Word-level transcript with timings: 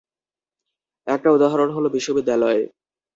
একটা 1.07 1.29
উদাহরণ 1.31 1.69
হল 1.73 1.85
বিশ্ববিদ্যালয়। 1.89 2.61